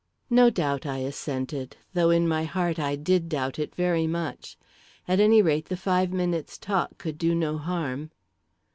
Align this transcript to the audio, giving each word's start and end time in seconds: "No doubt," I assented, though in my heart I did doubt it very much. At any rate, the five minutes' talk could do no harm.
"No 0.31 0.49
doubt," 0.49 0.87
I 0.87 0.97
assented, 0.97 1.77
though 1.93 2.09
in 2.09 2.27
my 2.27 2.43
heart 2.43 2.79
I 2.79 2.95
did 2.95 3.29
doubt 3.29 3.59
it 3.59 3.75
very 3.75 4.07
much. 4.07 4.57
At 5.07 5.19
any 5.19 5.43
rate, 5.43 5.65
the 5.65 5.77
five 5.77 6.11
minutes' 6.11 6.57
talk 6.57 6.97
could 6.97 7.19
do 7.19 7.35
no 7.35 7.59
harm. 7.59 8.09